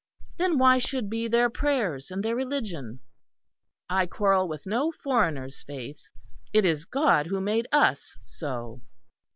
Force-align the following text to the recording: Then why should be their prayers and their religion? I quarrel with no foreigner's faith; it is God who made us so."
Then 0.37 0.57
why 0.57 0.79
should 0.79 1.11
be 1.11 1.27
their 1.27 1.47
prayers 1.47 2.09
and 2.09 2.23
their 2.23 2.35
religion? 2.35 3.01
I 3.87 4.07
quarrel 4.07 4.47
with 4.47 4.65
no 4.65 4.91
foreigner's 4.91 5.61
faith; 5.61 5.99
it 6.51 6.65
is 6.65 6.85
God 6.85 7.27
who 7.27 7.39
made 7.39 7.67
us 7.71 8.17
so." 8.25 8.81